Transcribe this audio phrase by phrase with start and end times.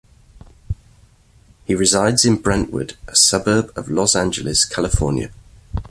[1.65, 5.29] He resides in Brentwood a suburb of Los Angeles, California.